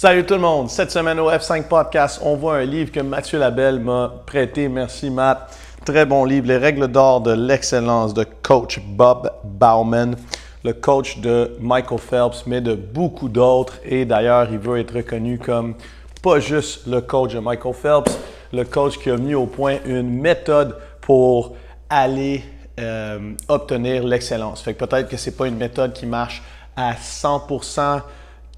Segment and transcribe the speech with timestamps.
[0.00, 0.70] Salut tout le monde!
[0.70, 4.68] Cette semaine au F5 Podcast, on voit un livre que Mathieu Labelle m'a prêté.
[4.68, 5.52] Merci Matt.
[5.84, 10.14] Très bon livre, Les règles d'or de l'excellence de coach Bob Bauman,
[10.62, 13.74] le coach de Michael Phelps, mais de beaucoup d'autres.
[13.84, 15.74] Et d'ailleurs, il veut être reconnu comme
[16.22, 18.20] pas juste le coach de Michael Phelps,
[18.52, 21.56] le coach qui a mis au point une méthode pour
[21.90, 22.44] aller
[22.78, 24.62] euh, obtenir l'excellence.
[24.62, 26.40] Fait que peut-être que c'est pas une méthode qui marche
[26.76, 28.02] à 100%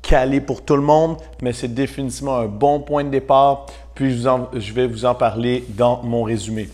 [0.03, 3.67] calé pour tout le monde, mais c'est définitivement un bon point de départ.
[3.95, 6.69] Puis je, vais vous en parler dans mon résumé.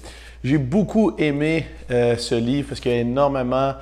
[0.44, 3.74] J'ai beaucoup aimé euh, ce livre parce qu'il y a énormément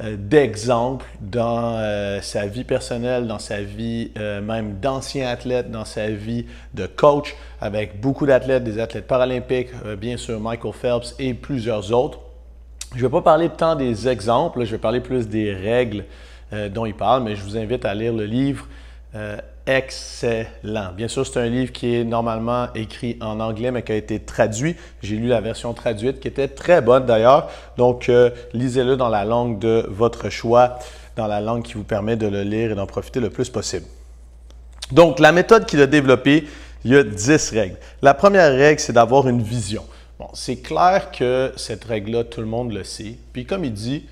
[0.00, 6.08] euh, d'exemples dans euh, sa vie personnelle, dans sa vie même d'ancien athlète, dans sa
[6.08, 9.68] vie de coach, avec beaucoup d'athlètes, des athlètes paralympiques,
[9.98, 12.18] bien sûr Michael Phelps et plusieurs autres.
[12.92, 16.04] Je ne vais pas parler tant des exemples, je vais parler plus des règles
[16.70, 18.66] dont il parle, mais je vous invite à lire le livre.
[19.16, 20.92] Euh, excellent.
[20.94, 24.20] Bien sûr, c'est un livre qui est normalement écrit en anglais, mais qui a été
[24.20, 24.76] traduit.
[25.02, 27.48] J'ai lu la version traduite, qui était très bonne d'ailleurs.
[27.78, 30.78] Donc, euh, lisez-le dans la langue de votre choix,
[31.16, 33.86] dans la langue qui vous permet de le lire et d'en profiter le plus possible.
[34.92, 36.46] Donc, la méthode qu'il a développée,
[36.84, 37.76] il y a 10 règles.
[38.02, 39.84] La première règle, c'est d'avoir une vision.
[40.18, 43.16] Bon, c'est clair que cette règle-là, tout le monde le sait.
[43.32, 44.06] Puis comme il dit,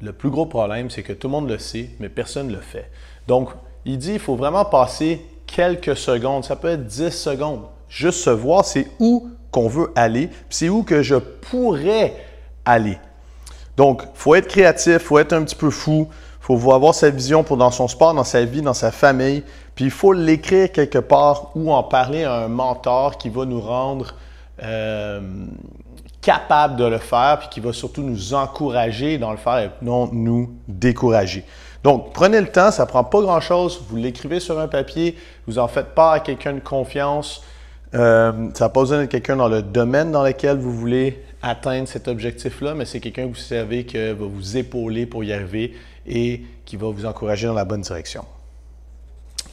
[0.00, 2.60] le plus gros problème, c'est que tout le monde le sait, mais personne ne le
[2.60, 2.90] fait.
[3.28, 3.50] Donc,
[3.84, 8.30] il dit qu'il faut vraiment passer quelques secondes, ça peut être 10 secondes, juste se
[8.30, 12.14] voir c'est où qu'on veut aller, c'est où que je pourrais
[12.64, 12.98] aller.
[13.76, 16.94] Donc, il faut être créatif, il faut être un petit peu fou, il faut avoir
[16.94, 19.42] sa vision pour dans son sport, dans sa vie, dans sa famille,
[19.74, 23.60] puis il faut l'écrire quelque part ou en parler à un mentor qui va nous
[23.60, 24.14] rendre
[24.62, 25.20] euh,
[26.20, 30.08] capable de le faire, puis qui va surtout nous encourager dans le faire et non
[30.12, 31.44] nous décourager.
[31.84, 33.84] Donc, prenez le temps, ça ne prend pas grand-chose.
[33.88, 35.16] Vous l'écrivez sur un papier,
[35.46, 37.42] vous en faites part à quelqu'un de confiance.
[37.94, 41.88] Euh, ça n'a pas besoin d'être quelqu'un dans le domaine dans lequel vous voulez atteindre
[41.88, 45.74] cet objectif-là, mais c'est quelqu'un que vous savez qui va vous épauler pour y arriver
[46.06, 48.24] et qui va vous encourager dans la bonne direction.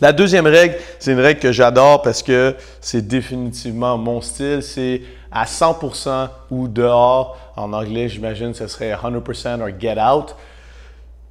[0.01, 4.63] La deuxième règle, c'est une règle que j'adore parce que c'est définitivement mon style.
[4.63, 7.37] C'est à 100% ou dehors.
[7.57, 10.35] En anglais, j'imagine, ce serait 100% or get out.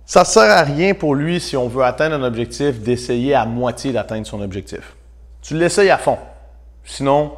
[0.09, 3.45] Ça ne sert à rien pour lui, si on veut atteindre un objectif, d'essayer à
[3.45, 4.97] moitié d'atteindre son objectif.
[5.43, 6.17] Tu l'essayes à fond.
[6.83, 7.33] Sinon,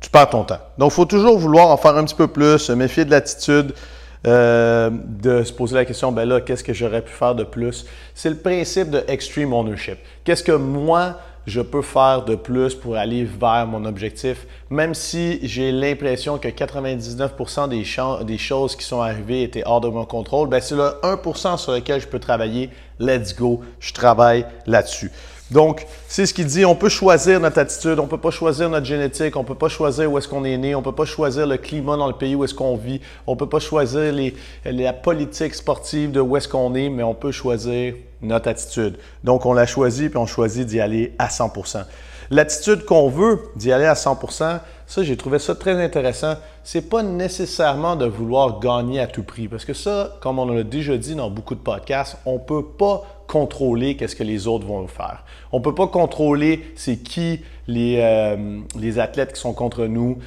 [0.00, 0.60] tu perds ton temps.
[0.78, 3.74] Donc, il faut toujours vouloir en faire un petit peu plus, se méfier de l'attitude,
[4.26, 7.84] euh, de se poser la question, ben là, qu'est-ce que j'aurais pu faire de plus?
[8.14, 9.98] C'est le principe de extreme ownership.
[10.24, 15.38] Qu'est-ce que moi, je peux faire de plus pour aller vers mon objectif, même si
[15.42, 20.48] j'ai l'impression que 99% des, des, choses qui sont arrivées étaient hors de mon contrôle,
[20.48, 22.70] ben c'est le 1% sur lequel je peux travailler.
[22.98, 25.10] Let's go, je travaille là-dessus.
[25.50, 28.70] Donc, c'est ce qu'il dit, on peut choisir notre attitude, on ne peut pas choisir
[28.70, 31.46] notre génétique, on peut pas choisir où est-ce qu'on est né, on peut pas choisir
[31.46, 34.14] le climat dans le pays où est-ce qu'on vit, on ne peut pas choisir
[34.64, 38.96] la politique sportive de où est-ce qu'on est, mais on peut choisir notre attitude.
[39.22, 41.52] Donc, on l'a choisi, puis on choisit d'y aller à 100
[42.30, 46.34] L'attitude qu'on veut d'y aller à 100% ça, j'ai trouvé ça très intéressant.
[46.62, 49.48] C'est pas nécessairement de vouloir gagner à tout prix.
[49.48, 53.02] Parce que ça, comme on l'a déjà dit dans beaucoup de podcasts, on peut pas
[53.26, 55.24] contrôler qu'est-ce que les autres vont faire.
[55.52, 60.18] On peut pas contrôler c'est qui les, euh, les athlètes qui sont contre nous,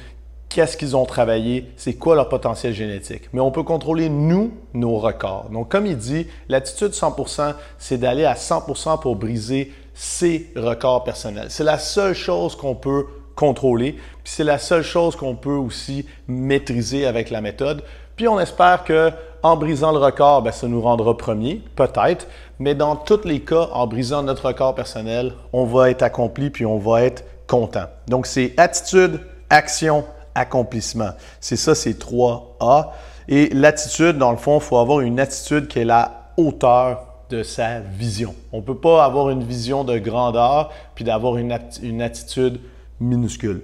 [0.48, 3.28] qu'est-ce qu'ils ont travaillé, c'est quoi leur potentiel génétique.
[3.32, 5.50] Mais on peut contrôler, nous, nos records.
[5.52, 11.48] Donc, comme il dit, l'attitude 100%, c'est d'aller à 100% pour briser ses records personnels.
[11.50, 16.06] C'est la seule chose qu'on peut contrôler, puis c'est la seule chose qu'on peut aussi
[16.28, 17.82] maîtriser avec la méthode.
[18.14, 19.10] Puis on espère que
[19.42, 22.28] en brisant le record, ben, ça nous rendra premier, peut-être,
[22.60, 26.64] mais dans tous les cas, en brisant notre record personnel, on va être accompli puis
[26.64, 27.86] on va être content.
[28.06, 29.20] Donc c'est attitude,
[29.50, 30.04] action,
[30.36, 31.10] accomplissement.
[31.40, 32.90] C'est ça, c'est 3A.
[33.26, 37.42] Et l'attitude, dans le fond, il faut avoir une attitude qui est la hauteur de
[37.42, 38.34] sa vision.
[38.52, 42.60] On ne peut pas avoir une vision de grandeur puis d'avoir une, attitude
[43.00, 43.62] minuscule.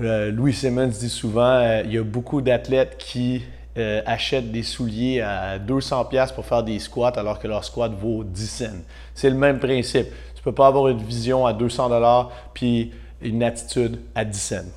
[0.00, 3.42] Euh, Louis Simmons dit souvent, euh, il y a beaucoup d'athlètes qui
[3.76, 7.92] euh, achètent des souliers à 200 pièces pour faire des squats alors que leur squat
[7.92, 8.82] vaut 10 cents.
[9.14, 10.06] C'est le même principe.
[10.34, 12.92] Tu ne peux pas avoir une vision à 200 dollars puis
[13.22, 14.70] une attitude à 10 cents.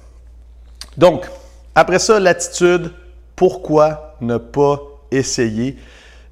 [0.98, 1.30] Donc,
[1.76, 2.92] après ça, l'attitude,
[3.36, 4.82] pourquoi ne pas
[5.12, 5.78] essayer?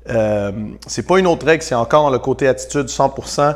[0.09, 0.51] Euh,
[0.87, 3.55] c'est pas une autre règle, c'est encore le côté attitude 100%.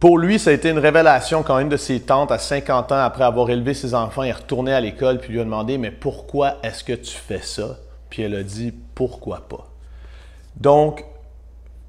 [0.00, 3.00] Pour lui, ça a été une révélation quand une de ses tantes, à 50 ans,
[3.00, 6.56] après avoir élevé ses enfants, est retournée à l'école puis lui a demandé Mais pourquoi
[6.62, 7.78] est-ce que tu fais ça
[8.08, 9.66] Puis elle a dit Pourquoi pas
[10.56, 11.04] Donc,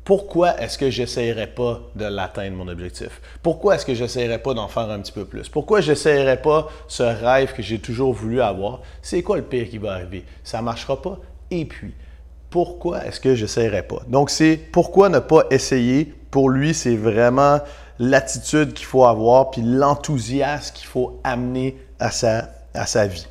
[0.10, 3.22] pourquoi est-ce que j'essayerais pas de l'atteindre, mon objectif?
[3.44, 5.50] Pourquoi est-ce que j'essayerais pas d'en faire un petit peu plus?
[5.50, 8.82] Pourquoi j'essayerais pas ce rêve que j'ai toujours voulu avoir?
[9.04, 10.26] C'est quoi le pire qui va arriver?
[10.44, 11.20] Ça marchera pas?
[11.52, 11.94] Et puis,
[12.50, 14.02] pourquoi est-ce que j'essayerais pas?
[14.08, 16.14] Donc, c'est pourquoi ne pas essayer?
[16.32, 17.60] Pour lui, c'est vraiment
[18.00, 23.28] l'attitude qu'il faut avoir, puis l'enthousiasme qu'il faut amener à sa, à sa vie.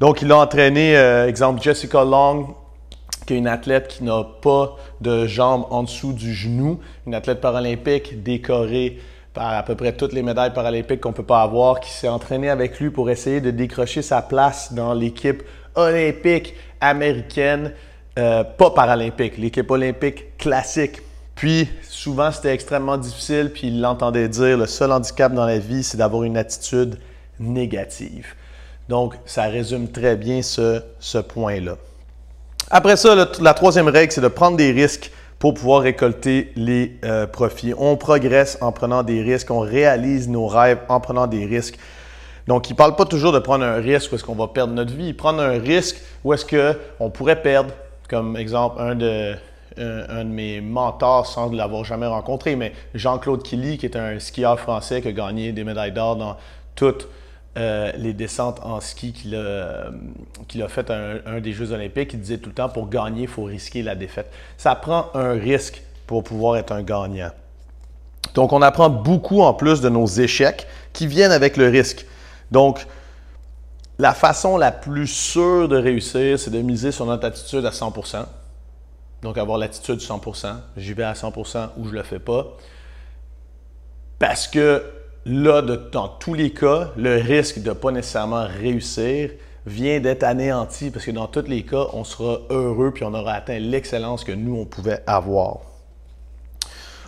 [0.00, 2.54] Donc, il a entraîné, euh, exemple, Jessica Long,
[3.26, 7.40] qui est une athlète qui n'a pas de jambes en dessous du genou, une athlète
[7.40, 8.98] paralympique décorée
[9.34, 12.08] par à peu près toutes les médailles paralympiques qu'on ne peut pas avoir, qui s'est
[12.08, 15.42] entraînée avec lui pour essayer de décrocher sa place dans l'équipe
[15.74, 17.72] olympique américaine,
[18.18, 21.02] euh, pas paralympique, l'équipe olympique classique.
[21.34, 25.82] Puis souvent c'était extrêmement difficile, puis il l'entendait dire, le seul handicap dans la vie,
[25.82, 26.98] c'est d'avoir une attitude
[27.38, 28.34] négative.
[28.88, 31.76] Donc ça résume très bien ce, ce point-là.
[32.70, 37.26] Après ça, la troisième règle, c'est de prendre des risques pour pouvoir récolter les euh,
[37.26, 37.74] profits.
[37.76, 41.78] On progresse en prenant des risques, on réalise nos rêves en prenant des risques.
[42.46, 44.72] Donc, il ne parle pas toujours de prendre un risque où est-ce qu'on va perdre
[44.72, 45.12] notre vie.
[45.12, 47.72] Prendre un risque où est-ce qu'on pourrait perdre,
[48.08, 49.34] comme exemple, un de,
[49.78, 54.58] un, de mes mentors sans l'avoir jamais rencontré, mais Jean-Claude Killy, qui est un skieur
[54.58, 56.36] français qui a gagné des médailles d'or dans
[56.74, 57.08] toutes
[57.56, 59.86] euh, les descentes en ski qu'il a,
[60.46, 62.12] qu'il a fait un, un, des Jeux olympiques.
[62.12, 64.30] Il disait tout le temps, pour gagner, il faut risquer la défaite.
[64.58, 67.30] Ça prend un risque pour pouvoir être un gagnant.
[68.34, 72.04] Donc, on apprend beaucoup en plus de nos échecs qui viennent avec le risque.
[72.50, 72.86] Donc,
[73.98, 78.24] la façon la plus sûre de réussir, c'est de miser sur notre attitude à 100%
[79.22, 82.46] Donc, avoir l'attitude 100% J'y vais à 100% ou je ne le fais pas.
[84.18, 84.84] Parce que
[85.24, 89.30] là, dans tous les cas, le risque de ne pas nécessairement réussir
[89.66, 93.32] vient d'être anéanti parce que dans tous les cas, on sera heureux puis on aura
[93.32, 95.58] atteint l'excellence que nous, on pouvait avoir.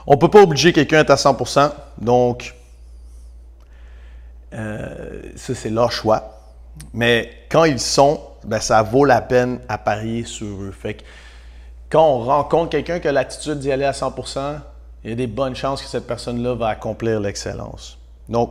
[0.07, 1.71] On ne peut pas obliger quelqu'un à être à 100%,
[2.01, 2.55] donc
[4.55, 6.38] euh, ça, c'est leur choix.
[6.93, 10.73] Mais quand ils sont, ben, ça vaut la peine à parier sur eux.
[10.73, 11.03] Fait que
[11.91, 14.59] quand on rencontre quelqu'un qui a l'attitude d'y aller à 100%,
[15.05, 17.99] il y a des bonnes chances que cette personne-là va accomplir l'excellence.
[18.29, 18.51] Donc,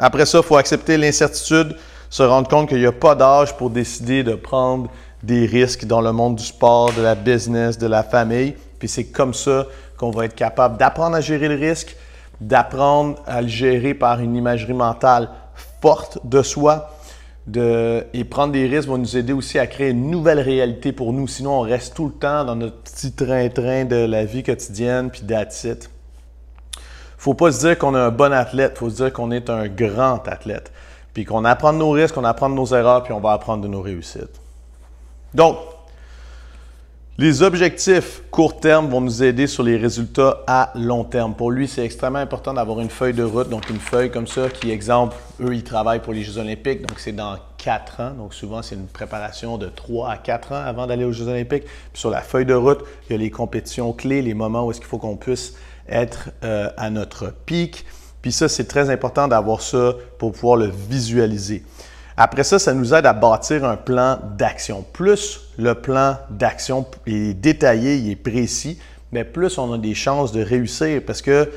[0.00, 1.76] après ça, il faut accepter l'incertitude,
[2.10, 4.90] se rendre compte qu'il n'y a pas d'âge pour décider de prendre
[5.22, 8.56] des risques dans le monde du sport, de la business, de la famille.
[8.78, 9.66] Puis c'est comme ça
[9.96, 11.96] qu'on va être capable d'apprendre à gérer le risque,
[12.40, 15.30] d'apprendre à le gérer par une imagerie mentale
[15.80, 16.90] forte de soi.
[17.48, 21.12] De, et prendre des risques va nous aider aussi à créer une nouvelle réalité pour
[21.12, 21.26] nous.
[21.26, 25.22] Sinon, on reste tout le temps dans notre petit train-train de la vie quotidienne, puis
[25.26, 25.66] that's
[27.22, 29.68] faut pas se dire qu'on est un bon athlète, faut se dire qu'on est un
[29.68, 30.72] grand athlète.
[31.14, 33.62] Puis qu'on apprend de nos risques, qu'on apprend de nos erreurs, puis on va apprendre
[33.62, 34.40] de nos réussites.
[35.32, 35.56] Donc,
[37.18, 41.34] les objectifs court terme vont nous aider sur les résultats à long terme.
[41.34, 44.48] Pour lui, c'est extrêmement important d'avoir une feuille de route, donc une feuille comme ça
[44.48, 48.12] qui, exemple, eux, ils travaillent pour les Jeux olympiques, donc c'est dans quatre ans.
[48.12, 51.64] Donc souvent, c'est une préparation de trois à quatre ans avant d'aller aux Jeux olympiques.
[51.64, 54.70] Puis sur la feuille de route, il y a les compétitions clés, les moments où
[54.70, 55.54] est-ce qu'il faut qu'on puisse
[55.88, 57.84] être euh, à notre pic.
[58.22, 61.62] Puis ça, c'est très important d'avoir ça pour pouvoir le visualiser.
[62.16, 64.84] Après ça, ça nous aide à bâtir un plan d'action.
[64.92, 68.78] Plus le plan d'action est détaillé, il est précis,
[69.12, 71.50] mais plus on a des chances de réussir parce que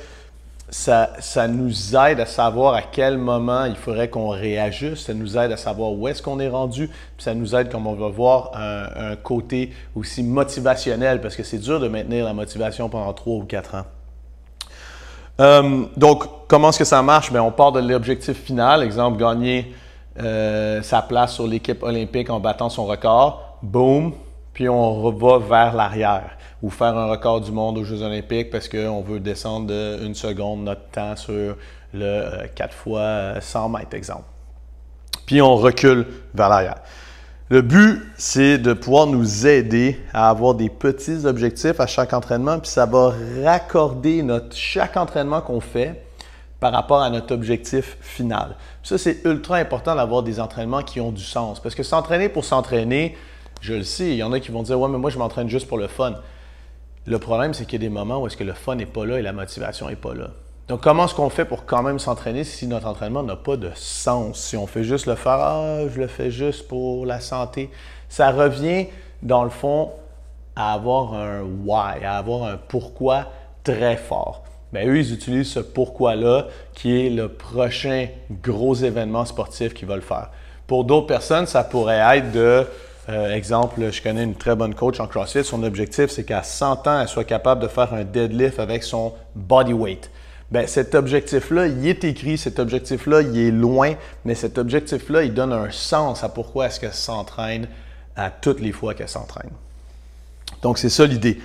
[0.70, 5.38] ça, ça nous aide à savoir à quel moment il faudrait qu'on réajuste, ça nous
[5.38, 8.08] aide à savoir où est-ce qu'on est rendu, puis ça nous aide, comme on va
[8.08, 13.14] voir, un, un côté aussi motivationnel parce que c'est dur de maintenir la motivation pendant
[13.14, 13.86] trois ou quatre ans.
[15.40, 17.32] Euh, donc, comment est-ce que ça marche?
[17.32, 19.74] Bien, on part de l'objectif final, exemple, gagner
[20.18, 23.58] euh, sa place sur l'équipe olympique en battant son record.
[23.62, 24.14] Boom!
[24.54, 28.70] Puis on va vers l'arrière ou faire un record du monde aux Jeux olympiques parce
[28.70, 29.68] qu'on veut descendre
[30.00, 31.58] d'une seconde notre temps sur
[31.94, 34.24] le 4 euh, fois 100 mètres, exemple.
[35.26, 36.78] Puis on recule vers l'arrière.
[37.50, 42.58] Le but, c'est de pouvoir nous aider à avoir des petits objectifs à chaque entraînement,
[42.58, 46.02] puis ça va raccorder notre, chaque entraînement qu'on fait
[46.60, 48.56] par rapport à notre objectif final.
[48.84, 51.60] Ça, c'est ultra important d'avoir des entraînements qui ont du sens.
[51.60, 53.18] Parce que s'entraîner pour s'entraîner,
[53.62, 55.50] je le sais, il y en a qui vont dire Ouais, mais moi, je m'entraîne
[55.50, 56.16] juste pour le fun.
[57.06, 59.06] Le problème, c'est qu'il y a des moments où est-ce que le fun n'est pas
[59.06, 60.30] là et la motivation n'est pas là.
[60.68, 63.70] Donc, comment est-ce qu'on fait pour quand même s'entraîner si notre entraînement n'a pas de
[63.76, 64.40] sens?
[64.40, 67.70] Si on fait juste le faire, ah, je le fais juste pour la santé,
[68.10, 68.88] ça revient,
[69.22, 69.92] dans le fond,
[70.56, 73.28] à avoir un why, à avoir un pourquoi
[73.64, 74.44] très fort.
[74.76, 78.08] Bien, eux, ils utilisent ce pourquoi-là qui est le prochain
[78.44, 80.32] gros événement sportif qu'ils veulent faire.
[80.68, 82.66] Pour d'autres personnes, ça pourrait être de
[83.08, 85.44] Euh, exemple, je connais une très bonne coach en CrossFit.
[85.44, 89.14] Son objectif, c'est qu'à 100 ans, elle soit capable de faire un deadlift avec son
[89.36, 90.10] body weight.
[90.50, 93.94] Ben, cet objectif-là, il est écrit, cet objectif-là, il est loin,
[94.26, 97.68] mais cet objectif-là, il donne un sens à pourquoi est-ce qu'elle s'entraîne
[98.16, 99.52] à toutes les fois qu'elle s'entraîne.
[100.64, 101.40] Donc, c'est ça l'idée.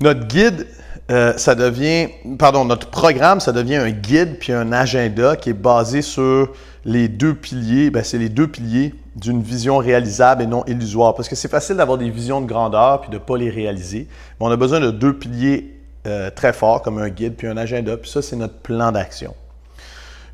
[0.00, 0.68] Notre guide,
[1.10, 5.54] euh, ça devient, pardon, notre programme, ça devient un guide puis un agenda qui est
[5.54, 6.52] basé sur
[6.84, 7.90] les deux piliers.
[7.90, 11.14] Ben, c'est les deux piliers d'une vision réalisable et non illusoire.
[11.14, 14.06] Parce que c'est facile d'avoir des visions de grandeur puis de ne pas les réaliser.
[14.38, 15.76] Mais on a besoin de deux piliers
[16.06, 17.96] euh, très forts comme un guide puis un agenda.
[17.96, 19.34] Puis ça, c'est notre plan d'action.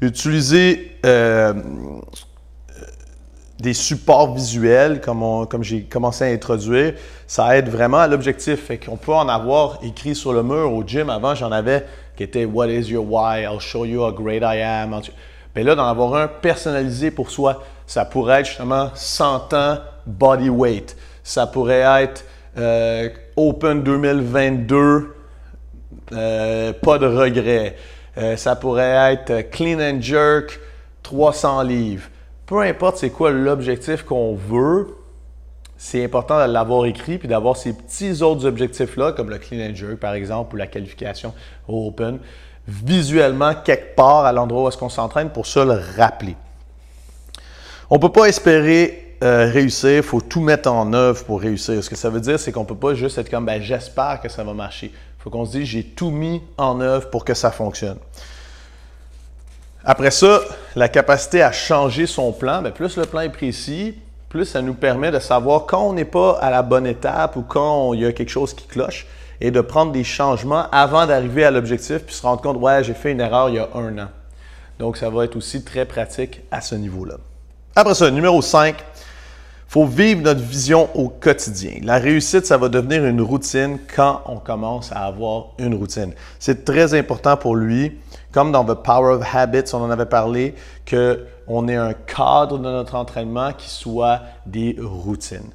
[0.02, 1.54] Utiliser euh,
[3.58, 6.94] des supports visuels, comme, j'ai commencé à introduire,
[7.26, 8.66] ça aide vraiment à l'objectif.
[8.66, 11.08] Fait qu'on peut en avoir écrit sur le mur au gym.
[11.08, 11.86] Avant, j'en avais
[12.16, 13.42] qui était What is your why?
[13.42, 15.00] I'll show you how great I am.
[15.54, 20.50] Mais là, d'en avoir un personnalisé pour soi, ça pourrait être justement 100 ans body
[20.50, 20.96] weight.
[21.22, 22.24] Ça pourrait être
[22.58, 25.14] euh, Open 2022,
[26.12, 27.76] euh, pas de regret.
[28.18, 30.58] Euh, ça pourrait être Clean and Jerk,
[31.02, 32.08] 300 livres
[32.46, 34.96] peu importe c'est quoi l'objectif qu'on veut,
[35.76, 39.96] c'est important de l'avoir écrit puis d'avoir ces petits autres objectifs-là, comme le clean and
[40.00, 41.34] par exemple ou la qualification
[41.68, 42.18] Open,
[42.66, 46.36] visuellement quelque part à l'endroit où est-ce qu'on s'entraîne pour se le rappeler.
[47.90, 51.82] On ne peut pas espérer euh, réussir, il faut tout mettre en œuvre pour réussir.
[51.82, 54.20] Ce que ça veut dire, c'est qu'on ne peut pas juste être comme ben, j'espère
[54.20, 54.92] que ça va marcher.
[54.92, 57.98] Il faut qu'on se dise j'ai tout mis en œuvre pour que ça fonctionne.
[59.88, 60.40] Après ça,
[60.74, 63.96] la capacité à changer son plan, bien, plus le plan est précis,
[64.28, 67.42] plus ça nous permet de savoir quand on n'est pas à la bonne étape ou
[67.42, 69.06] quand il y a quelque chose qui cloche
[69.40, 72.94] et de prendre des changements avant d'arriver à l'objectif puis se rendre compte, ouais, j'ai
[72.94, 74.08] fait une erreur il y a un an.
[74.80, 77.14] Donc, ça va être aussi très pratique à ce niveau-là.
[77.76, 78.95] Après ça, numéro 5, il
[79.68, 81.80] faut vivre notre vision au quotidien.
[81.82, 86.12] La réussite, ça va devenir une routine quand on commence à avoir une routine.
[86.38, 87.98] C'est très important pour lui,
[88.32, 90.54] comme dans The Power of Habits, on en avait parlé,
[90.88, 95.50] qu'on ait un cadre de notre entraînement qui soit des routines.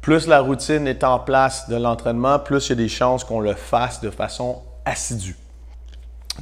[0.00, 3.40] Plus la routine est en place de l'entraînement, plus il y a des chances qu'on
[3.40, 5.36] le fasse de façon assidue.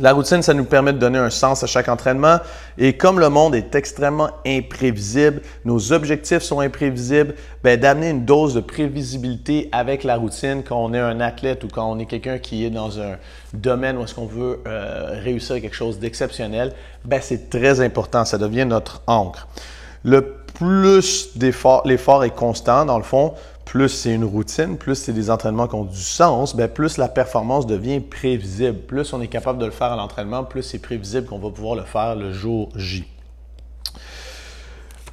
[0.01, 2.39] La routine, ça nous permet de donner un sens à chaque entraînement.
[2.79, 8.55] Et comme le monde est extrêmement imprévisible, nos objectifs sont imprévisibles, ben, d'amener une dose
[8.55, 12.39] de prévisibilité avec la routine quand on est un athlète ou quand on est quelqu'un
[12.39, 13.17] qui est dans un
[13.53, 16.73] domaine où est-ce qu'on veut euh, réussir quelque chose d'exceptionnel,
[17.05, 18.25] ben, c'est très important.
[18.25, 19.47] Ça devient notre encre.
[20.05, 21.31] Le plus
[21.85, 23.35] l'effort est constant, dans le fond,
[23.73, 27.09] plus c'est une routine, plus c'est des entraînements qui ont du sens, bien, plus la
[27.09, 28.77] performance devient prévisible.
[28.81, 31.77] Plus on est capable de le faire à l'entraînement, plus c'est prévisible qu'on va pouvoir
[31.77, 33.07] le faire le jour J.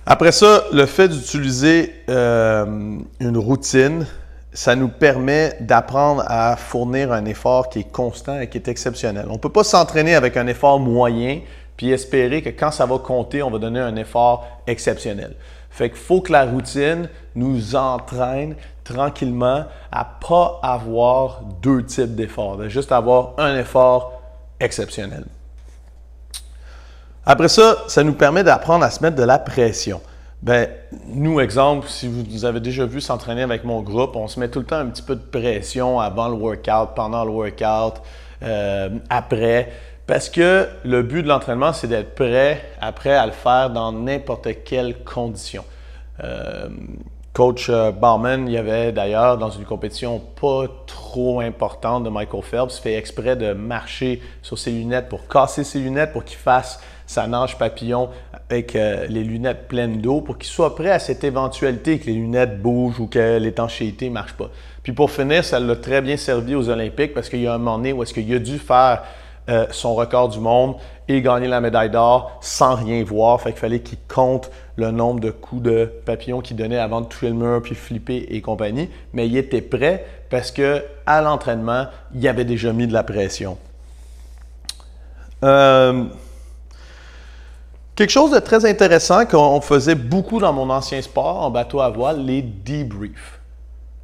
[0.06, 4.06] Après ça, le fait d'utiliser euh, une routine,
[4.52, 9.28] ça nous permet d'apprendre à fournir un effort qui est constant et qui est exceptionnel.
[9.30, 11.40] On ne peut pas s'entraîner avec un effort moyen
[11.78, 15.38] puis espérer que quand ça va compter, on va donner un effort exceptionnel.
[15.70, 22.58] Fait qu'il faut que la routine nous entraîne tranquillement à pas avoir deux types d'efforts,
[22.58, 24.22] de juste avoir un effort
[24.60, 25.26] exceptionnel.
[27.26, 30.02] Après ça, ça nous permet d'apprendre à se mettre de la pression.
[30.42, 30.70] Ben,
[31.08, 34.60] nous, exemple, si vous avez déjà vu s'entraîner avec mon groupe, on se met tout
[34.60, 38.02] le temps un petit peu de pression avant le workout, pendant le workout,
[38.42, 39.72] euh, après.
[40.10, 44.48] Parce que le but de l'entraînement, c'est d'être prêt après à le faire dans n'importe
[44.66, 45.64] quelle condition.
[46.24, 46.68] Euh,
[47.32, 52.42] coach euh, Bauman, il y avait d'ailleurs dans une compétition pas trop importante de Michael
[52.42, 56.82] Phelps, fait exprès de marcher sur ses lunettes pour casser ses lunettes pour qu'il fasse
[57.06, 58.10] sa nage papillon
[58.50, 62.14] avec euh, les lunettes pleines d'eau pour qu'il soit prêt à cette éventualité que les
[62.14, 64.50] lunettes bougent ou que l'étanchéité ne marche pas.
[64.82, 67.60] Puis pour finir, ça l'a très bien servi aux Olympiques parce qu'il y a un
[67.60, 69.04] moment donné où est-ce qu'il a dû faire
[69.50, 70.76] euh, son record du monde
[71.08, 73.42] et gagner la médaille d'or sans rien voir.
[73.42, 77.08] Fait qu'il fallait qu'il compte le nombre de coups de papillon qu'il donnait avant de
[77.08, 78.90] toucher puis flipper et compagnie.
[79.14, 83.58] Mais il était prêt parce que à l'entraînement, il avait déjà mis de la pression.
[85.44, 86.04] Euh,
[87.96, 91.90] quelque chose de très intéressant qu'on faisait beaucoup dans mon ancien sport en bateau à
[91.90, 93.40] voile, les debriefs.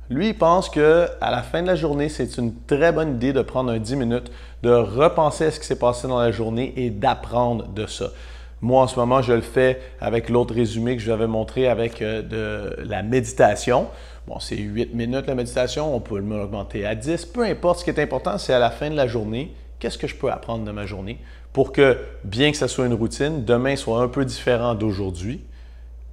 [0.10, 3.34] Lui, il pense que à la fin de la journée, c'est une très bonne idée
[3.34, 4.32] de prendre un 10 minutes,
[4.62, 8.10] de repenser à ce qui s'est passé dans la journée et d'apprendre de ça.
[8.62, 11.68] Moi, en ce moment, je le fais avec l'autre résumé que je vous avais montré
[11.68, 13.88] avec euh, de la méditation.
[14.28, 17.26] Bon, c'est 8 minutes la méditation, on peut l'augmenter à 10.
[17.26, 20.08] Peu importe, ce qui est important, c'est à la fin de la journée, qu'est-ce que
[20.08, 21.20] je peux apprendre de ma journée
[21.52, 25.42] pour que, bien que ça soit une routine, demain soit un peu différent d'aujourd'hui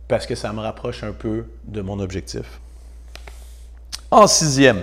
[0.07, 2.61] parce que ça me rapproche un peu de mon objectif.
[4.13, 4.83] En sixième,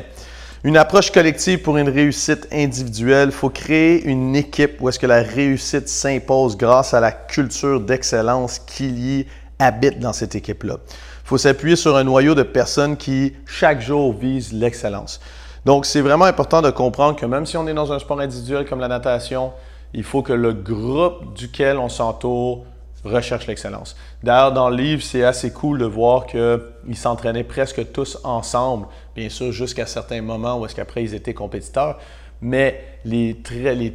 [0.64, 3.30] une approche collective pour une réussite individuelle.
[3.30, 7.80] Il faut créer une équipe où est-ce que la réussite s'impose grâce à la culture
[7.80, 9.28] d'excellence qui y
[9.60, 10.78] habite dans cette équipe-là.
[10.88, 15.20] Il faut s'appuyer sur un noyau de personnes qui, chaque jour, visent l'excellence.
[15.64, 18.66] Donc, c'est vraiment important de comprendre que même si on est dans un sport individuel
[18.66, 19.52] comme la natation,
[19.94, 22.66] il faut que le groupe duquel on s'entoure
[23.04, 23.96] recherche l'excellence.
[24.24, 29.30] D'ailleurs, dans le livre, c'est assez cool de voir qu'ils s'entraînaient presque tous ensemble, bien
[29.30, 32.00] sûr, jusqu'à certains moments où est-ce qu'après ils étaient compétiteurs.
[32.42, 33.36] Mais les,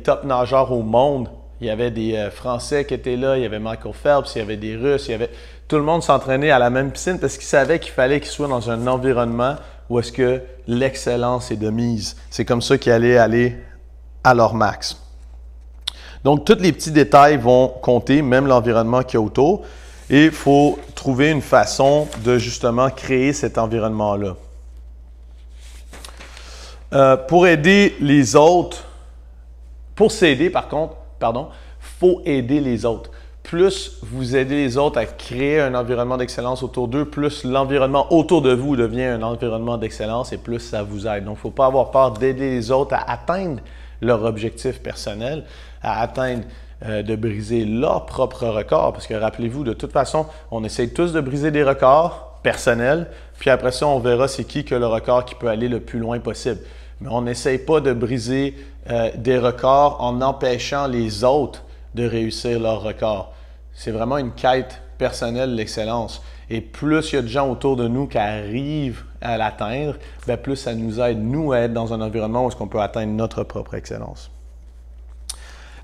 [0.02, 1.28] top nageurs au monde,
[1.60, 4.38] il y avait des euh, Français qui étaient là, il y avait Michael Phelps, il
[4.38, 5.30] y avait des Russes, il y avait
[5.66, 8.48] tout le monde s'entraînait à la même piscine parce qu'ils savaient qu'il fallait qu'ils soient
[8.48, 9.56] dans un environnement
[9.88, 12.16] où est-ce que l'excellence est de mise.
[12.30, 13.56] C'est comme ça qu'ils allaient aller
[14.22, 15.03] à leur max.
[16.24, 19.62] Donc, tous les petits détails vont compter, même l'environnement qui est autour.
[20.08, 24.36] Et il faut trouver une façon de justement créer cet environnement-là.
[26.94, 28.84] Euh, pour aider les autres,
[29.94, 31.48] pour s'aider par contre, pardon,
[31.80, 33.10] faut aider les autres.
[33.42, 38.42] Plus vous aidez les autres à créer un environnement d'excellence autour d'eux, plus l'environnement autour
[38.42, 41.24] de vous devient un environnement d'excellence et plus ça vous aide.
[41.24, 43.60] Donc, il ne faut pas avoir peur d'aider les autres à atteindre
[44.04, 45.44] leur objectif personnel,
[45.82, 46.44] à atteindre
[46.84, 48.92] euh, de briser leur propre record.
[48.92, 53.08] Parce que rappelez-vous, de toute façon, on essaye tous de briser des records personnels,
[53.38, 55.98] puis après ça, on verra c'est qui que le record qui peut aller le plus
[55.98, 56.60] loin possible.
[57.00, 58.54] Mais on n'essaye pas de briser
[58.90, 61.62] euh, des records en empêchant les autres
[61.94, 63.32] de réussir leur record.
[63.72, 66.22] C'est vraiment une quête personnelle, l'excellence.
[66.50, 70.36] Et plus il y a de gens autour de nous qui arrivent à l'atteindre, ben,
[70.36, 73.42] plus ça nous aide, nous, à être dans un environnement où on peut atteindre notre
[73.42, 74.30] propre excellence.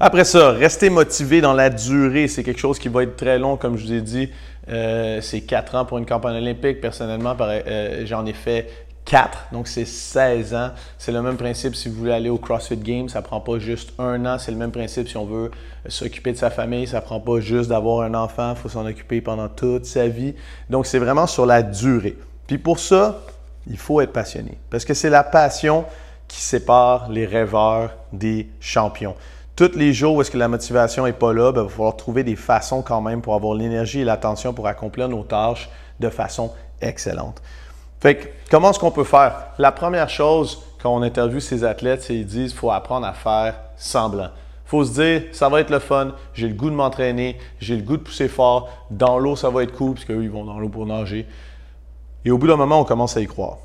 [0.02, 3.56] Après ça, rester motivé dans la durée, c'est quelque chose qui va être très long,
[3.56, 4.30] comme je vous ai dit.
[4.70, 6.80] Euh, c'est quatre ans pour une campagne olympique.
[6.80, 10.70] Personnellement, euh, j'en ai fait 4, donc c'est 16 ans.
[10.96, 13.92] C'est le même principe si vous voulez aller au CrossFit Games, ça prend pas juste
[13.98, 14.38] un an.
[14.38, 15.50] C'est le même principe si on veut
[15.86, 19.20] s'occuper de sa famille, ça prend pas juste d'avoir un enfant, il faut s'en occuper
[19.20, 20.34] pendant toute sa vie.
[20.70, 22.16] Donc c'est vraiment sur la durée.
[22.50, 23.20] Puis pour ça,
[23.68, 25.84] il faut être passionné, parce que c'est la passion
[26.26, 29.14] qui sépare les rêveurs des champions.
[29.54, 32.24] Tous les jours où que la motivation n'est pas là, ben, il va falloir trouver
[32.24, 36.50] des façons quand même pour avoir l'énergie et l'attention pour accomplir nos tâches de façon
[36.80, 37.40] excellente.
[38.00, 39.50] Fait que, comment est-ce qu'on peut faire?
[39.58, 43.12] La première chose, quand on interviewe ces athlètes, c'est qu'ils disent qu'il faut apprendre à
[43.12, 44.30] faire semblant.
[44.66, 47.76] Il faut se dire, ça va être le fun, j'ai le goût de m'entraîner, j'ai
[47.76, 50.58] le goût de pousser fort, dans l'eau, ça va être cool, parce ils vont dans
[50.58, 51.28] l'eau pour nager.
[52.24, 53.58] Et au bout d'un moment, on commence à y croire.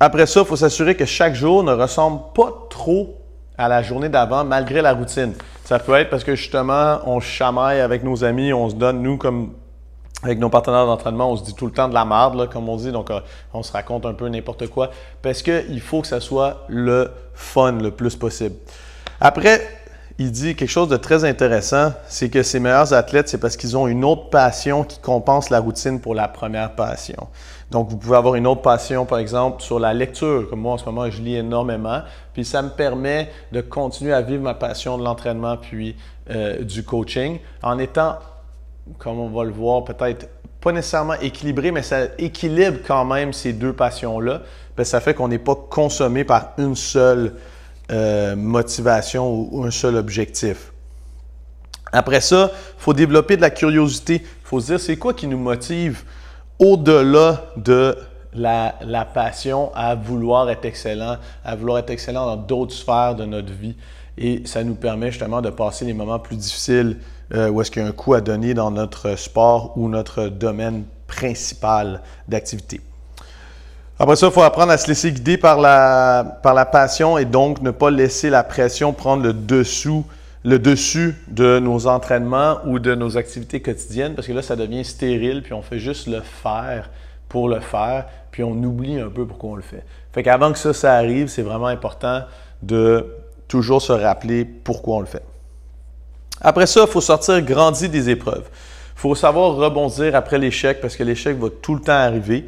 [0.00, 3.16] Après ça, il faut s'assurer que chaque jour ne ressemble pas trop
[3.56, 5.34] à la journée d'avant, malgré la routine.
[5.64, 9.16] Ça peut être parce que justement, on chamaille avec nos amis, on se donne, nous,
[9.16, 9.52] comme
[10.22, 12.76] avec nos partenaires d'entraînement, on se dit tout le temps de la merde, comme on
[12.76, 13.10] dit, donc
[13.52, 14.90] on se raconte un peu n'importe quoi,
[15.22, 18.56] parce qu'il faut que ça soit le fun le plus possible.
[19.20, 19.60] Après,
[20.18, 23.76] il dit quelque chose de très intéressant, c'est que ces meilleurs athlètes, c'est parce qu'ils
[23.76, 27.28] ont une autre passion qui compense la routine pour la première passion.
[27.74, 30.78] Donc, vous pouvez avoir une autre passion, par exemple, sur la lecture, comme moi en
[30.78, 34.96] ce moment, je lis énormément, puis ça me permet de continuer à vivre ma passion
[34.96, 35.96] de l'entraînement puis
[36.30, 38.18] euh, du coaching en étant
[38.98, 40.28] comme on va le voir, peut-être
[40.60, 44.42] pas nécessairement équilibré, mais ça équilibre quand même ces deux passions-là.
[44.84, 47.34] Ça fait qu'on n'est pas consommé par une seule
[47.90, 50.70] euh, motivation ou un seul objectif.
[51.90, 54.22] Après ça, il faut développer de la curiosité.
[54.22, 56.04] Il faut se dire, c'est quoi qui nous motive
[56.58, 57.96] au-delà de
[58.34, 63.52] la, passion à vouloir être excellent, à vouloir être excellent dans d'autres sphères de notre
[63.52, 63.76] vie.
[64.16, 66.98] Et ça nous permet justement de passer les moments plus difficiles
[67.34, 70.28] euh, où est-ce qu'il y a un coup à donner dans notre sport ou notre
[70.28, 72.80] domaine principal d'activité.
[73.98, 77.24] Après ça, il faut apprendre à se laisser guider par la, par la passion et
[77.24, 80.04] donc ne pas laisser la pression prendre le dessous,
[80.44, 84.84] le dessus de nos entraînements ou de nos activités quotidiennes parce que là, ça devient
[84.84, 86.90] stérile puis on fait juste le faire
[87.28, 89.84] pour le faire puis on oublie un peu pourquoi on le fait.
[90.12, 92.22] Fait qu'avant que ça, ça arrive, c'est vraiment important
[92.62, 93.06] de
[93.48, 95.24] toujours se rappeler pourquoi on le fait.
[96.40, 98.44] Après ça, il faut sortir grandi des épreuves.
[98.96, 102.46] Il faut savoir rebondir après l'échec parce que l'échec va tout le temps arriver.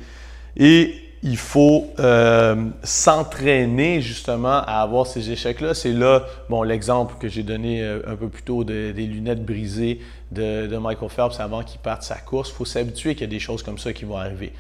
[0.56, 5.74] Et il faut euh, s'entraîner justement à avoir ces échecs-là.
[5.74, 10.00] C'est là, bon, l'exemple que j'ai donné euh, un peu plus tôt des lunettes brisées
[10.30, 12.50] de, Michael Phelps avant qu'il parte sa course.
[12.50, 14.52] Il faut s'habituer qu'il y a des choses comme ça qui vont arriver.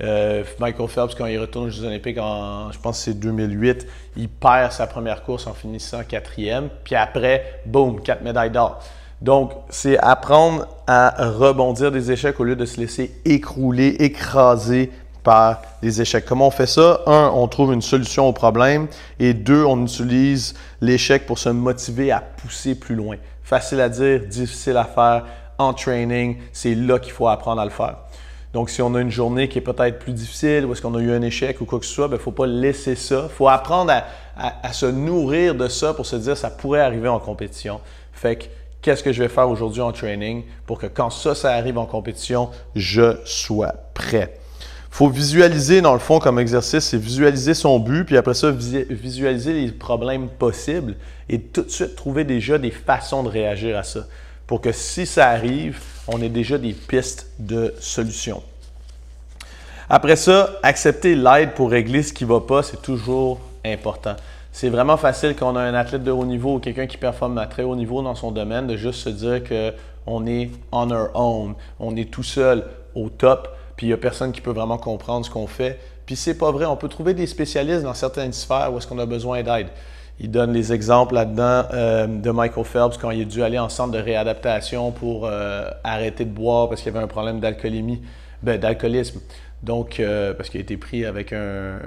[0.00, 3.84] Euh, Michael Phelps, quand il retourne aux Jeux Olympiques en, je pense c'est 2008,
[4.16, 6.68] il perd sa première course en finissant quatrième.
[6.84, 8.80] Puis après, boum, quatre médailles d'or.
[9.22, 14.90] Donc, c'est apprendre à rebondir des échecs au lieu de se laisser écrouler, écraser
[15.22, 16.24] par les échecs.
[16.26, 17.00] Comment on fait ça?
[17.06, 18.88] Un, on trouve une solution au problème.
[19.18, 23.16] Et deux, on utilise l'échec pour se motiver à pousser plus loin.
[23.42, 25.24] Facile à dire, difficile à faire.
[25.58, 27.96] En training, c'est là qu'il faut apprendre à le faire.
[28.52, 31.00] Donc, si on a une journée qui est peut-être plus difficile ou est-ce qu'on a
[31.00, 33.28] eu un échec ou quoi que ce soit, il ben, ne faut pas laisser ça.
[33.30, 33.92] Il faut apprendre
[34.36, 37.80] à, se nourrir de ça pour se dire ça pourrait arriver en compétition.
[38.12, 38.44] Fait que,
[38.82, 41.86] qu'est-ce que je vais faire aujourd'hui en training pour que quand ça, ça arrive en
[41.86, 44.41] compétition, je sois prêt?
[44.92, 48.50] Il faut visualiser, dans le fond, comme exercice, c'est visualiser son but, puis après ça,
[48.50, 50.96] visualiser les problèmes possibles
[51.30, 54.00] et tout de suite trouver déjà des façons de réagir à ça
[54.46, 58.42] pour que si ça arrive, on ait déjà des pistes de solutions.
[59.88, 64.14] Après ça, accepter l'aide pour régler ce qui ne va pas, c'est toujours important.
[64.52, 67.38] C'est vraiment facile quand on a un athlète de haut niveau ou quelqu'un qui performe
[67.38, 71.08] à très haut niveau dans son domaine de juste se dire qu'on est on our
[71.14, 74.78] own, on est tout seul au top, puis il n'y a personne qui peut vraiment
[74.78, 75.78] comprendre ce qu'on fait.
[76.06, 78.98] Puis c'est pas vrai, on peut trouver des spécialistes dans certaines sphères où est-ce qu'on
[78.98, 79.68] a besoin d'aide.
[80.20, 83.68] Il donne les exemples là-dedans euh, de Michael Phelps quand il a dû aller en
[83.68, 88.02] centre de réadaptation pour euh, arrêter de boire parce qu'il avait un problème d'alcoolémie,
[88.42, 89.20] ben, d'alcoolisme.
[89.62, 91.78] Donc, euh, parce qu'il a été pris avec un.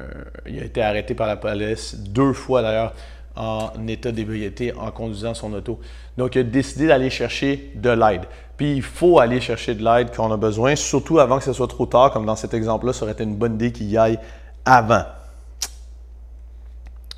[0.48, 2.93] Il a été arrêté par la police deux fois d'ailleurs
[3.36, 5.80] en état d'ébriété en conduisant son auto.
[6.17, 8.21] Donc, il a décidé d'aller chercher de l'aide.
[8.58, 11.54] Puis, il faut aller chercher de l'aide quand on a besoin, surtout avant que ce
[11.54, 13.98] soit trop tard, comme dans cet exemple-là, ça aurait été une bonne idée qu'il y
[13.98, 14.20] aille
[14.63, 15.04] avant.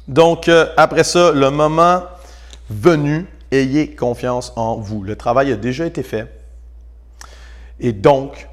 [0.07, 2.03] Donc, euh, après ça, le moment
[2.69, 5.03] venu, ayez confiance en vous.
[5.03, 6.31] Le travail a déjà été fait.
[7.79, 8.47] Et donc,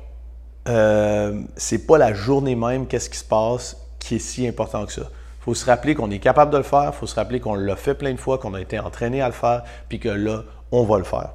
[0.69, 4.85] euh, ce n'est pas la journée même, qu'est-ce qui se passe, qui est si important
[4.85, 5.03] que ça.
[5.03, 7.55] Il faut se rappeler qu'on est capable de le faire, il faut se rappeler qu'on
[7.55, 10.43] l'a fait plein de fois, qu'on a été entraîné à le faire, puis que là,
[10.73, 11.31] on va le faire.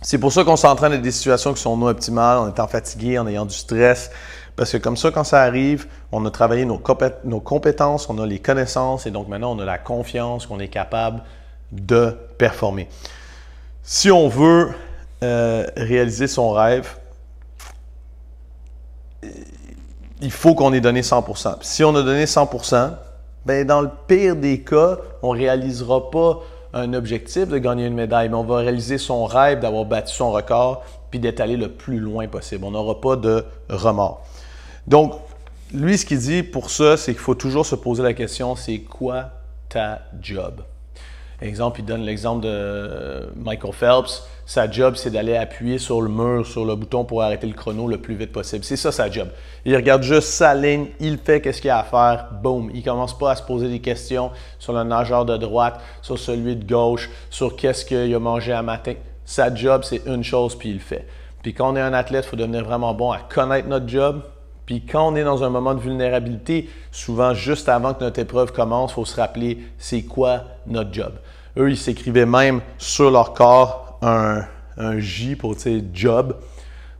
[0.00, 3.18] C'est pour ça qu'on s'entraîne à des situations qui sont non optimales, en étant fatigué,
[3.18, 4.10] en ayant du stress,
[4.58, 8.40] parce que comme ça, quand ça arrive, on a travaillé nos, compétences, on a les
[8.40, 11.22] connaissances et donc maintenant on a la confiance qu'on est capable
[11.70, 12.88] de performer.
[13.84, 14.70] Si on veut
[15.22, 16.96] euh, réaliser son rêve,
[20.20, 21.58] il faut qu'on ait donné 100%.
[21.60, 22.94] Si on a donné 100%,
[23.46, 26.40] ben dans le pire des cas, on réalisera pas
[26.74, 30.32] un objectif de gagner une médaille, mais on va réaliser son rêve d'avoir battu son
[30.32, 32.64] record puis d'être allé le plus loin possible.
[32.64, 34.26] On n'aura pas de remords.
[34.86, 35.14] Donc,
[35.72, 38.78] lui, ce qu'il dit pour ça, c'est qu'il faut toujours se poser la question, c'est
[38.78, 39.30] quoi
[39.68, 40.62] ta job?
[41.40, 44.24] Exemple, il donne l'exemple de euh, Michael Phelps.
[44.44, 47.86] Sa job, c'est d'aller appuyer sur le mur, sur le bouton pour arrêter le chrono
[47.86, 48.64] le plus vite possible.
[48.64, 49.28] C'est ça sa job.
[49.64, 52.70] Il regarde juste sa ligne, il fait qu'est-ce qu'il a à faire, boum.
[52.74, 56.56] Il commence pas à se poser des questions sur le nageur de droite, sur celui
[56.56, 58.94] de gauche, sur qu'est-ce qu'il a mangé à matin.
[59.24, 61.06] Sa job, c'est une chose, puis il le fait.
[61.42, 64.22] Puis quand on est un athlète, il faut devenir vraiment bon à connaître notre job,
[64.68, 68.52] puis quand on est dans un moment de vulnérabilité, souvent juste avant que notre épreuve
[68.52, 71.14] commence, il faut se rappeler c'est quoi notre job.
[71.56, 74.44] Eux, ils s'écrivaient même sur leur corps un,
[74.98, 75.56] J pour
[75.94, 76.36] job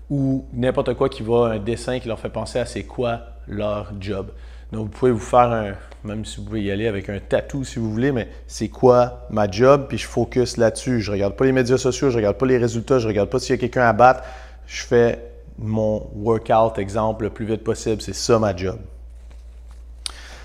[0.08, 3.92] ou n'importe quoi qui va, un dessin qui leur fait penser à c'est quoi leur
[4.00, 4.30] job.
[4.72, 5.72] Donc, vous pouvez vous faire un,
[6.04, 9.26] même si vous pouvez y aller avec un tatou si vous voulez, mais c'est quoi
[9.28, 11.02] ma job, puis je focus là-dessus.
[11.02, 13.50] Je regarde pas les médias sociaux, je regarde pas les résultats, je regarde pas s'il
[13.50, 14.22] y a quelqu'un à battre.
[14.66, 18.00] Je fais mon workout, exemple, le plus vite possible.
[18.00, 18.78] C'est ça ma job.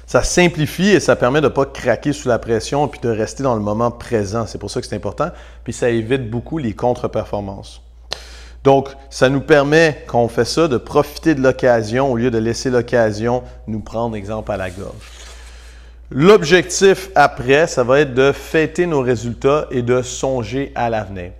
[0.06, 3.41] Ça simplifie et ça permet de ne pas craquer sous la pression et de rester
[3.41, 4.45] dans le moment présent.
[4.45, 5.30] C'est pour ça que c'est important.
[5.63, 7.82] Puis ça évite beaucoup les contre-performances.
[8.63, 12.38] Donc, ça nous permet, quand on fait ça, de profiter de l'occasion au lieu de
[12.38, 14.93] laisser l'occasion nous prendre, exemple, à la gorge.
[16.12, 21.32] L'objectif après, ça va être de fêter nos résultats et de songer à l'avenir.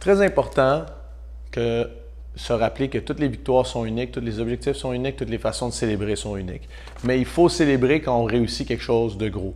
[0.00, 0.84] Très important
[1.52, 1.88] que
[2.38, 5.38] se rappeler que toutes les victoires sont uniques, tous les objectifs sont uniques, toutes les
[5.38, 6.68] façons de célébrer sont uniques.
[7.02, 9.54] Mais il faut célébrer quand on réussit quelque chose de gros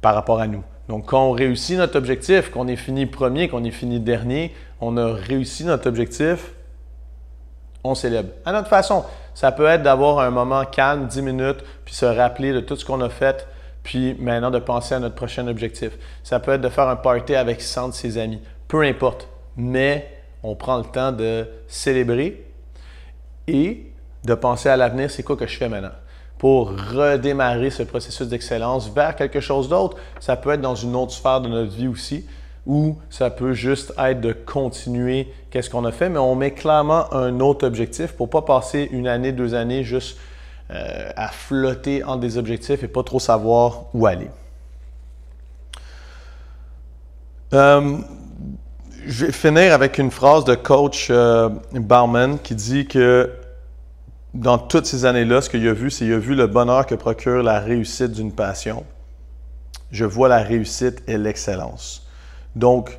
[0.00, 0.62] par rapport à nous.
[0.88, 4.96] Donc, quand on réussit notre objectif, qu'on est fini premier, qu'on est fini dernier, on
[4.96, 6.52] a réussi notre objectif,
[7.84, 8.30] on célèbre.
[8.44, 12.52] À notre façon, ça peut être d'avoir un moment calme, 10 minutes, puis se rappeler
[12.52, 13.46] de tout ce qu'on a fait,
[13.84, 15.92] puis maintenant de penser à notre prochain objectif.
[16.24, 18.40] Ça peut être de faire un party avec 100 de ses amis.
[18.66, 19.28] Peu importe.
[19.56, 20.13] Mais
[20.44, 22.44] on prend le temps de célébrer
[23.48, 23.86] et
[24.24, 25.90] de penser à l'avenir, c'est quoi que je fais maintenant
[26.38, 29.96] pour redémarrer ce processus d'excellence vers quelque chose d'autre.
[30.20, 32.26] Ça peut être dans une autre sphère de notre vie aussi,
[32.66, 37.10] ou ça peut juste être de continuer qu'est-ce qu'on a fait, mais on met clairement
[37.14, 40.18] un autre objectif pour pas passer une année, deux années juste
[40.70, 44.28] euh, à flotter entre des objectifs et pas trop savoir où aller.
[47.54, 47.98] Euh,
[49.06, 53.30] je vais finir avec une phrase de coach euh, Bauman qui dit que
[54.32, 56.94] dans toutes ces années-là, ce qu'il a vu, c'est qu'il a vu le bonheur que
[56.94, 58.84] procure la réussite d'une passion.
[59.90, 62.06] Je vois la réussite et l'excellence.
[62.56, 62.98] Donc,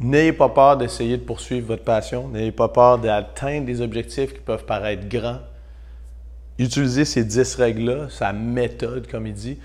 [0.00, 2.28] n'ayez pas peur d'essayer de poursuivre votre passion.
[2.28, 5.40] N'ayez pas peur d'atteindre des objectifs qui peuvent paraître grands.
[6.58, 9.58] Utilisez ces 10 règles-là, sa méthode, comme il dit,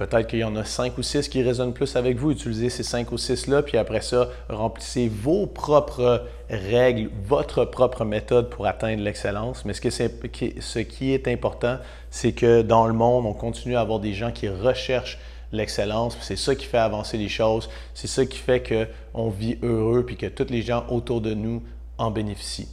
[0.00, 2.30] Peut-être qu'il y en a cinq ou six qui résonnent plus avec vous.
[2.30, 8.48] Utilisez ces cinq ou six-là, puis après ça, remplissez vos propres règles, votre propre méthode
[8.48, 9.62] pour atteindre l'excellence.
[9.66, 11.76] Mais ce, qui est important,
[12.10, 15.18] c'est que dans le monde, on continue à avoir des gens qui recherchent
[15.52, 16.16] l'excellence.
[16.22, 17.68] C'est ça qui fait avancer les choses.
[17.92, 21.62] C'est ça qui fait qu'on vit heureux, puis que tous les gens autour de nous
[21.98, 22.68] en bénéficient.